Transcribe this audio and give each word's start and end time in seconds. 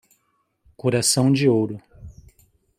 Coração 0.75 1.31
de 1.31 1.47
ouro 1.47 1.79